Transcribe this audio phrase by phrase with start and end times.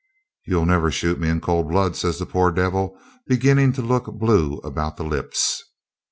[0.47, 4.57] 'You'll never shoot me in cold blood,' says the poor devil, beginning to look blue
[4.63, 5.63] about the lips.